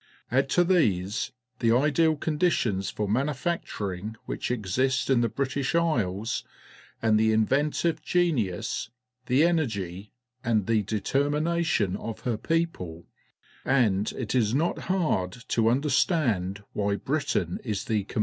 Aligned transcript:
Add 0.31 0.49
to 0.57 0.63
these 0.63 1.31
the 1.59 1.71
ideal 1.73 2.15
con 2.15 2.39
ditions 2.39 2.91
for 2.91 3.07
manufactur 3.07 3.95
ing 3.95 4.15
which 4.25 4.49
exist 4.49 5.11
in 5.11 5.21
the 5.21 5.29
British 5.29 5.75
Isles, 5.75 6.43
and 7.03 7.19
the 7.19 7.31
in 7.31 7.45
ventive 7.45 8.01
gen 8.01 8.37
ius, 8.37 8.89
the 9.27 9.43
en 9.45 9.57
ergy, 9.57 10.09
and 10.43 10.65
the 10.65 10.81
determina 10.83 11.63
tion 11.63 11.95
of 11.97 12.21
her 12.21 12.37
people, 12.37 13.05
antl 13.63 14.13
it 14.15 14.33
is 14.33 14.55
not 14.55 14.79
hard 14.89 15.33
to 15.49 15.69
under 15.69 15.91
stand 15.91 16.63
why 16.73 16.95
miles 17.05 17.31
fr 17.33 17.39
om 17.41 17.59
the 17.63 17.73
sea. 17.75 18.07